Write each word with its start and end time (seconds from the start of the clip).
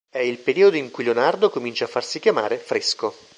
È 0.09 0.17
il 0.17 0.39
periodo 0.39 0.77
in 0.77 0.89
cui 0.89 1.03
Leonardo 1.03 1.51
comincia 1.51 1.83
a 1.85 1.87
farsi 1.87 2.19
chiamare 2.19 2.57
"Fresco". 2.57 3.13